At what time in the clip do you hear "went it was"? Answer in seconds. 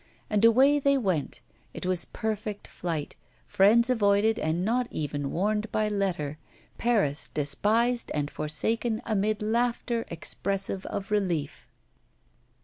0.97-2.05